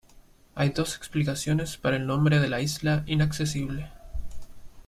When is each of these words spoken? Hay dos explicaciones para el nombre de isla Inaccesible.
Hay 0.55 0.69
dos 0.69 0.95
explicaciones 0.95 1.77
para 1.77 1.95
el 1.97 2.07
nombre 2.07 2.39
de 2.39 2.63
isla 2.63 3.03
Inaccesible. 3.05 3.91